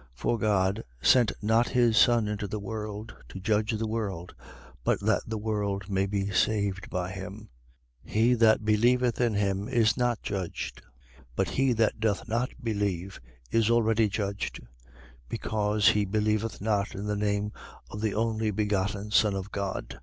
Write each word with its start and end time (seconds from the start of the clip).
3:17. 0.00 0.06
For 0.14 0.38
God 0.38 0.84
sent 1.02 1.32
not 1.42 1.68
his 1.68 1.98
Son 1.98 2.26
into 2.26 2.46
the 2.48 2.58
world, 2.58 3.14
to 3.28 3.38
judge 3.38 3.72
the 3.72 3.86
world: 3.86 4.34
but 4.82 4.98
that 5.00 5.20
the 5.26 5.36
world 5.36 5.90
may 5.90 6.06
be 6.06 6.30
saved 6.30 6.88
by 6.88 7.10
him. 7.10 7.50
3:18. 8.06 8.10
He 8.14 8.32
that 8.32 8.64
believeth 8.64 9.20
in 9.20 9.34
him 9.34 9.68
is 9.68 9.98
not 9.98 10.22
judged. 10.22 10.80
But 11.36 11.50
he 11.50 11.74
that 11.74 12.00
doth 12.00 12.26
not 12.26 12.48
believe 12.62 13.20
is 13.50 13.68
already 13.70 14.08
judged: 14.08 14.60
because 15.28 15.88
he 15.88 16.06
believeth 16.06 16.62
not 16.62 16.94
in 16.94 17.04
the 17.04 17.14
name 17.14 17.52
of 17.90 18.00
the 18.00 18.14
only 18.14 18.50
begotten 18.50 19.10
Son 19.10 19.34
of 19.34 19.52
God. 19.52 20.00